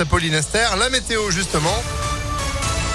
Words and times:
à 0.00 0.04
Pauline. 0.04 0.38
La 0.78 0.90
météo, 0.90 1.30
justement. 1.30 1.82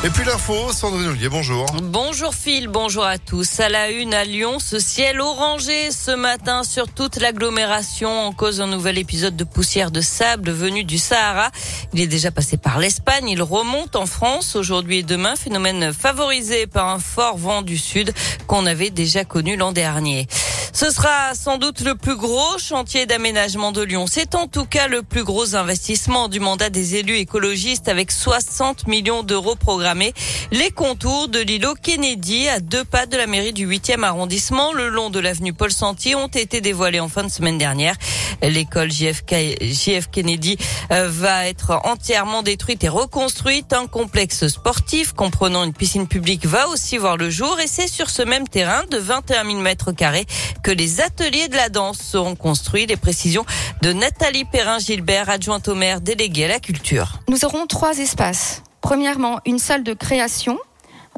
Et 0.04 0.10
puis 0.10 0.26
l'info, 0.26 0.74
Sandrine 0.74 1.10
Ollier, 1.10 1.30
bonjour. 1.30 1.66
Bonjour 1.84 2.34
Phil, 2.34 2.68
bonjour 2.68 3.06
à 3.06 3.20
tous. 3.20 3.60
À 3.60 3.70
la 3.70 3.92
une 3.92 4.14
à 4.16 4.24
Lyon, 4.24 4.58
ce 4.60 4.80
ciel 4.80 5.22
orangé 5.22 5.92
ce 5.92 6.12
matin 6.12 6.64
sur 6.64 6.88
toute 6.88 7.18
l'agglomération 7.18 8.10
en 8.28 8.32
cause 8.32 8.58
d'un 8.58 8.68
nouvel 8.68 8.98
épisode 8.98 9.36
de 9.36 9.44
poussière 9.44 9.92
de 9.92 10.02
sable 10.02 10.52
venu 10.52 10.84
du 10.84 10.98
Sahara. 10.98 11.52
Il 11.94 12.02
est 12.02 12.08
déjà 12.08 12.32
passé 12.32 12.58
par 12.58 12.80
l'Espagne, 12.80 13.30
il 13.30 13.44
remonte 13.44 13.96
en 13.96 14.08
France 14.08 14.56
aujourd'hui 14.56 15.00
et 15.00 15.04
demain, 15.04 15.36
phénomène 15.36 15.94
favorisé 15.94 16.66
par 16.66 16.88
un 16.88 17.00
fort 17.00 17.38
vent 17.38 17.62
du 17.62 17.78
sud 17.78 18.12
qu'on 18.48 18.66
avait 18.66 18.90
déjà 18.90 19.24
connu 19.24 19.56
l'an 19.56 19.72
dernier. 19.72 20.28
Ce 20.74 20.90
sera 20.90 21.36
sans 21.36 21.58
doute 21.58 21.82
le 21.82 21.96
plus 21.96 22.16
gros 22.16 22.58
chantier 22.58 23.06
d'aménagement 23.06 23.74
de 23.74 23.82
Lyon. 23.82 24.06
C'est 24.08 24.36
en 24.36 24.48
tout 24.48 24.66
cas 24.66 24.88
le 24.88 25.04
plus 25.04 25.26
gros 25.26 25.56
investissement 25.56 26.30
du 26.30 26.40
mandat 26.40 26.70
des 26.70 26.96
élus 26.96 27.18
écologistes 27.18 27.90
avec 27.90 28.10
60 28.10 28.88
millions 28.88 29.22
d'euros 29.24 29.56
programmés. 29.56 30.14
Les 30.52 30.72
contours 30.72 31.28
de 31.28 31.40
l'îlot 31.40 31.76
Kennedy 31.76 32.48
à 32.48 32.62
deux 32.62 32.86
pas 32.86 33.06
de 33.06 33.18
la 33.18 33.28
mairie 33.28 33.52
du 33.52 33.68
8e 33.68 34.04
arrondissement 34.04 34.72
le 34.72 34.88
long 34.88 35.10
de 35.10 35.20
l'avenue 35.20 35.52
Paul 35.52 35.72
Santier 35.72 36.16
ont 36.16 36.28
été 36.28 36.62
dévoilés 36.62 37.02
en 37.02 37.10
fin 37.10 37.24
de 37.24 37.30
semaine 37.30 37.58
dernière. 37.58 37.96
L'école 38.42 38.92
JFK, 38.92 39.62
JF 39.62 40.10
Kennedy 40.10 40.58
euh, 40.92 41.10
va 41.10 41.48
être 41.48 41.82
entièrement 41.84 42.44
détruite 42.44 42.84
et 42.86 42.90
reconstruite. 42.90 43.74
Un 43.74 43.88
complexe 43.88 44.48
sportif 44.48 45.12
comprenant 45.12 45.66
une 45.66 45.74
piscine 45.74 46.08
publique 46.08 46.46
va 46.46 46.70
aussi 46.70 46.98
voir 46.98 47.18
le 47.18 47.30
jour 47.30 47.60
et 47.60 47.68
c'est 47.68 47.88
sur 47.88 48.10
ce 48.10 48.22
même 48.22 48.48
terrain 48.48 48.84
de 48.90 48.98
21 48.98 49.46
000 49.46 49.58
mètres 49.60 49.92
carrés 49.92 50.26
que 50.64 50.72
les 50.72 51.02
ateliers 51.02 51.48
de 51.48 51.56
la 51.56 51.70
danse 51.70 52.00
seront 52.00 52.36
construits. 52.36 52.86
Les 52.86 52.98
précisions 52.98 53.46
de 53.82 53.94
Nathalie 53.94 54.46
Perrin-Gilbert, 54.46 55.30
adjointe 55.30 55.68
au 55.68 55.76
maire 55.76 56.02
déléguée 56.02 56.46
à 56.46 56.50
la 56.50 56.60
culture. 56.60 57.20
Nous 57.28 57.46
aurons 57.46 57.68
trois 57.68 57.98
espaces. 58.00 58.64
Premièrement, 58.82 59.40
une 59.46 59.60
salle 59.60 59.84
de 59.84 59.94
création 59.94 60.58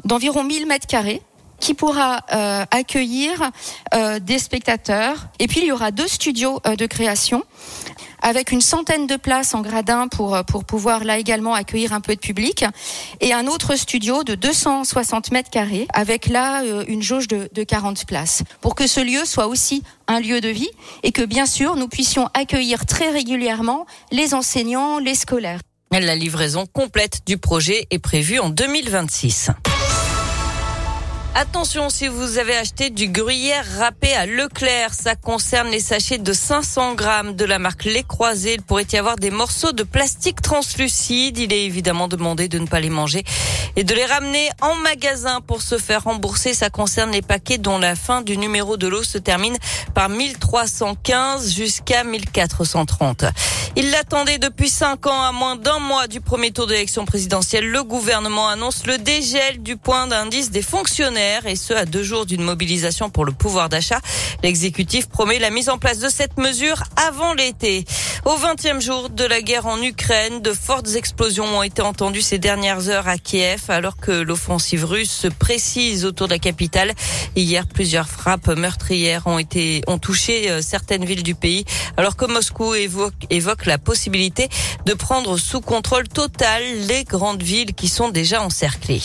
d'environ 0.04 0.44
1000 0.44 0.66
mètres 0.66 0.86
carrés 0.86 1.22
qui 1.60 1.74
pourra 1.74 2.20
euh, 2.32 2.64
accueillir 2.70 3.50
euh, 3.94 4.18
des 4.18 4.38
spectateurs. 4.38 5.28
Et 5.38 5.46
puis 5.46 5.60
il 5.60 5.66
y 5.66 5.72
aura 5.72 5.90
deux 5.90 6.08
studios 6.08 6.60
euh, 6.66 6.76
de 6.76 6.86
création 6.86 7.42
avec 8.22 8.52
une 8.52 8.60
centaine 8.60 9.06
de 9.06 9.16
places 9.16 9.54
en 9.54 9.62
gradin 9.62 10.08
pour, 10.08 10.38
pour 10.46 10.64
pouvoir 10.64 11.04
là 11.04 11.18
également 11.18 11.54
accueillir 11.54 11.92
un 11.92 12.00
peu 12.00 12.14
de 12.14 12.20
public 12.20 12.64
et 13.20 13.32
un 13.32 13.46
autre 13.46 13.76
studio 13.76 14.24
de 14.24 14.34
260 14.34 15.30
mètres 15.30 15.50
carrés 15.50 15.86
avec 15.92 16.26
là 16.26 16.62
une 16.88 17.02
jauge 17.02 17.28
de, 17.28 17.48
de 17.52 17.62
40 17.64 18.06
places 18.06 18.42
pour 18.60 18.74
que 18.74 18.86
ce 18.86 19.00
lieu 19.00 19.24
soit 19.24 19.46
aussi 19.46 19.82
un 20.06 20.20
lieu 20.20 20.40
de 20.40 20.48
vie 20.48 20.70
et 21.02 21.12
que 21.12 21.22
bien 21.22 21.46
sûr 21.46 21.76
nous 21.76 21.88
puissions 21.88 22.28
accueillir 22.34 22.86
très 22.86 23.10
régulièrement 23.10 23.86
les 24.10 24.34
enseignants, 24.34 24.98
les 24.98 25.14
scolaires. 25.14 25.60
La 25.92 26.16
livraison 26.16 26.66
complète 26.66 27.20
du 27.24 27.38
projet 27.38 27.86
est 27.90 28.00
prévue 28.00 28.40
en 28.40 28.50
2026. 28.50 29.50
Attention, 31.36 31.90
si 31.90 32.06
vous 32.06 32.38
avez 32.38 32.56
acheté 32.56 32.90
du 32.90 33.08
gruyère 33.08 33.66
râpé 33.80 34.14
à 34.14 34.24
Leclerc, 34.24 34.94
ça 34.94 35.16
concerne 35.16 35.68
les 35.68 35.80
sachets 35.80 36.18
de 36.18 36.32
500 36.32 36.94
grammes 36.94 37.34
de 37.34 37.44
la 37.44 37.58
marque 37.58 37.86
Les 37.86 38.04
Croisés. 38.04 38.54
Il 38.54 38.62
pourrait 38.62 38.86
y 38.92 38.96
avoir 38.96 39.16
des 39.16 39.32
morceaux 39.32 39.72
de 39.72 39.82
plastique 39.82 40.40
translucide. 40.40 41.36
Il 41.38 41.52
est 41.52 41.64
évidemment 41.64 42.06
demandé 42.06 42.46
de 42.46 42.60
ne 42.60 42.68
pas 42.68 42.78
les 42.78 42.88
manger 42.88 43.24
et 43.74 43.82
de 43.82 43.92
les 43.96 44.04
ramener 44.04 44.48
en 44.60 44.76
magasin 44.76 45.40
pour 45.40 45.60
se 45.60 45.76
faire 45.76 46.04
rembourser. 46.04 46.54
Ça 46.54 46.70
concerne 46.70 47.10
les 47.10 47.22
paquets 47.22 47.58
dont 47.58 47.78
la 47.78 47.96
fin 47.96 48.22
du 48.22 48.36
numéro 48.36 48.76
de 48.76 48.86
l'eau 48.86 49.02
se 49.02 49.18
termine 49.18 49.56
par 49.92 50.08
1315 50.08 51.52
jusqu'à 51.52 52.04
1430. 52.04 53.24
Il 53.76 53.90
l'attendait 53.90 54.38
depuis 54.38 54.68
cinq 54.68 55.08
ans, 55.08 55.22
à 55.22 55.32
moins 55.32 55.56
d'un 55.56 55.80
mois 55.80 56.06
du 56.06 56.20
premier 56.20 56.52
tour 56.52 56.68
d'élection 56.68 57.04
présidentielle. 57.04 57.66
Le 57.66 57.82
gouvernement 57.82 58.46
annonce 58.46 58.86
le 58.86 58.98
dégel 58.98 59.64
du 59.64 59.76
point 59.76 60.06
d'indice 60.06 60.52
des 60.52 60.62
fonctionnaires 60.62 61.44
et 61.46 61.56
ce 61.56 61.74
à 61.74 61.84
deux 61.84 62.04
jours 62.04 62.24
d'une 62.24 62.42
mobilisation 62.42 63.10
pour 63.10 63.24
le 63.24 63.32
pouvoir 63.32 63.68
d'achat. 63.68 63.98
L'exécutif 64.44 65.08
promet 65.08 65.40
la 65.40 65.50
mise 65.50 65.68
en 65.68 65.78
place 65.78 65.98
de 65.98 66.08
cette 66.08 66.38
mesure 66.38 66.84
avant 67.08 67.34
l'été. 67.34 67.84
Au 68.24 68.36
20e 68.36 68.80
jour 68.80 69.10
de 69.10 69.24
la 69.24 69.42
guerre 69.42 69.66
en 69.66 69.82
Ukraine, 69.82 70.40
de 70.40 70.52
fortes 70.52 70.94
explosions 70.94 71.44
ont 71.44 71.62
été 71.62 71.82
entendues 71.82 72.22
ces 72.22 72.38
dernières 72.38 72.88
heures 72.88 73.08
à 73.08 73.18
Kiev 73.18 73.64
alors 73.68 73.96
que 73.96 74.12
l'offensive 74.12 74.84
russe 74.84 75.10
se 75.10 75.28
précise 75.28 76.04
autour 76.04 76.28
de 76.28 76.32
la 76.32 76.38
capitale. 76.38 76.92
Hier, 77.34 77.66
plusieurs 77.66 78.08
frappes 78.08 78.48
meurtrières 78.56 79.26
ont 79.26 79.38
été 79.38 79.82
ont 79.88 79.98
touché 79.98 80.48
euh, 80.48 80.62
certaines 80.62 81.04
villes 81.04 81.24
du 81.24 81.34
pays 81.34 81.64
alors 81.96 82.14
que 82.16 82.24
Moscou 82.24 82.74
évoque, 82.74 83.26
évoque 83.30 83.63
la 83.66 83.78
possibilité 83.78 84.48
de 84.86 84.94
prendre 84.94 85.36
sous 85.36 85.60
contrôle 85.60 86.08
total 86.08 86.62
les 86.88 87.04
grandes 87.04 87.42
villes 87.42 87.74
qui 87.74 87.88
sont 87.88 88.08
déjà 88.08 88.42
encerclées. 88.42 89.02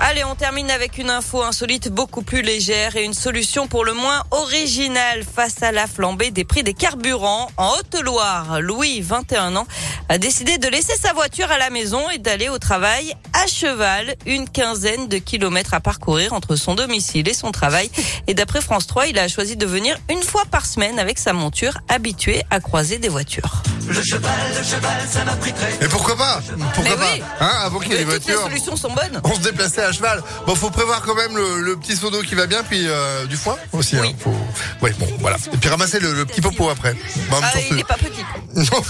Allez, 0.00 0.22
on 0.22 0.36
termine 0.36 0.70
avec 0.70 0.96
une 0.96 1.10
info 1.10 1.42
insolite 1.42 1.88
beaucoup 1.88 2.22
plus 2.22 2.40
légère 2.40 2.94
et 2.94 3.04
une 3.04 3.14
solution 3.14 3.66
pour 3.66 3.84
le 3.84 3.94
moins 3.94 4.22
originale 4.30 5.24
face 5.24 5.60
à 5.62 5.72
la 5.72 5.88
flambée 5.88 6.30
des 6.30 6.44
prix 6.44 6.62
des 6.62 6.72
carburants. 6.72 7.50
En 7.56 7.72
Haute-Loire, 7.72 8.60
Louis, 8.60 9.00
21 9.00 9.56
ans, 9.56 9.66
a 10.08 10.18
décidé 10.18 10.58
de 10.58 10.68
laisser 10.68 10.94
sa 11.00 11.12
voiture 11.12 11.50
à 11.50 11.58
la 11.58 11.70
maison 11.70 12.08
et 12.10 12.18
d'aller 12.18 12.48
au 12.48 12.58
travail 12.58 13.14
à 13.34 13.46
cheval, 13.46 14.14
une 14.26 14.48
quinzaine 14.48 15.08
de 15.08 15.18
kilomètres 15.18 15.74
à 15.74 15.80
parcourir 15.80 16.32
entre 16.32 16.56
son 16.56 16.74
domicile 16.74 17.28
et 17.28 17.34
son 17.34 17.52
travail. 17.52 17.90
Et 18.26 18.34
d'après 18.34 18.60
France 18.60 18.86
3, 18.86 19.08
il 19.08 19.18
a 19.18 19.28
choisi 19.28 19.56
de 19.56 19.66
venir 19.66 19.98
une 20.10 20.22
fois 20.22 20.44
par 20.50 20.66
semaine 20.66 20.98
avec 20.98 21.18
sa 21.18 21.32
monture 21.32 21.78
habituée 21.88 22.42
à 22.50 22.60
croiser 22.60 22.98
des 22.98 23.08
voitures. 23.08 23.62
Le 23.86 24.02
cheval, 24.02 24.32
le 24.56 24.64
cheval, 24.64 25.02
ça 25.10 25.24
m'a 25.24 25.36
pris 25.36 25.52
très. 25.52 25.72
Et 25.84 25.88
pourquoi 25.88 26.16
pas 26.16 26.40
Pourquoi 26.74 26.96
pas 26.96 27.14
Hein 27.40 27.52
Avant 27.62 27.78
qu'il 27.78 27.92
y 27.92 27.94
ait 27.94 27.98
des 27.98 28.04
voitures. 28.04 28.38
Les 28.44 28.50
solutions 28.50 28.76
sont 28.76 28.92
bonnes. 28.92 29.20
On 29.24 29.34
se 29.34 29.40
déplaçait 29.40 29.82
à 29.82 29.92
cheval. 29.92 30.22
Bon, 30.46 30.54
faut 30.54 30.70
prévoir 30.70 31.02
quand 31.02 31.14
même 31.14 31.36
le, 31.36 31.62
le 31.62 31.76
petit 31.76 31.96
seau 31.96 32.10
d'eau 32.10 32.22
qui 32.22 32.34
va 32.34 32.46
bien, 32.46 32.62
puis 32.62 32.86
euh, 32.86 33.26
du 33.26 33.36
foin 33.36 33.56
aussi. 33.72 33.96
Oui. 33.98 34.08
Hein, 34.08 34.16
faut... 34.18 34.34
Ouais, 34.82 34.92
bon, 34.98 35.06
voilà. 35.20 35.36
Et 35.52 35.56
puis 35.56 35.68
ramasser 35.68 36.00
le, 36.00 36.12
le 36.14 36.24
petit 36.26 36.40
popo 36.40 36.68
après. 36.68 36.92
Même 36.94 37.40
Ah, 37.42 37.50
il 37.70 37.76
n'est 37.76 37.84
pas 37.84 37.94
petit. 37.94 38.22
Non, 38.72 38.82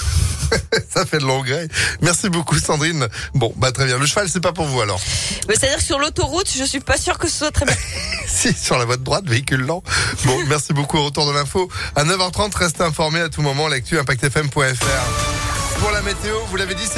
ça 0.94 1.06
fait 1.06 1.18
de 1.18 1.24
l'engrais. 1.24 1.68
Merci 2.00 2.28
beaucoup, 2.28 2.58
Sandrine. 2.58 3.08
Bon, 3.34 3.52
bah 3.56 3.72
très 3.72 3.86
bien. 3.86 3.98
Le 3.98 4.06
cheval, 4.06 4.28
c'est 4.28 4.40
pas 4.40 4.52
pour 4.52 4.66
vous 4.66 4.80
alors. 4.80 5.00
Mais 5.48 5.54
C'est-à-dire 5.54 5.78
que 5.78 5.84
sur 5.84 5.98
l'autoroute, 5.98 6.48
je 6.56 6.64
suis 6.64 6.80
pas 6.80 6.96
sûre 6.96 7.18
que 7.18 7.28
ce 7.28 7.38
soit 7.38 7.50
très 7.50 7.66
bien. 7.66 7.76
Si, 8.28 8.52
sur 8.52 8.78
la 8.78 8.84
voie 8.84 8.98
de 8.98 9.02
droite, 9.02 9.24
véhicule 9.26 9.62
lent. 9.62 9.82
Bon, 10.24 10.38
merci 10.48 10.74
beaucoup 10.74 10.98
au 10.98 11.04
retour 11.04 11.26
de 11.26 11.32
l'info. 11.32 11.68
À 11.96 12.04
9h30, 12.04 12.54
restez 12.56 12.82
informés 12.82 13.20
à 13.20 13.30
tout 13.30 13.40
moment, 13.40 13.68
l'actu 13.68 13.98
impactfm.fr. 13.98 15.78
Pour 15.80 15.90
la 15.92 16.02
météo, 16.02 16.36
vous 16.50 16.56
l'avez 16.56 16.74
dit, 16.74 16.82
c'est 16.82 16.86